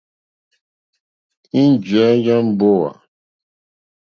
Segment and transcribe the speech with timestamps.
[1.61, 2.89] Ènjìyá yà mbówà.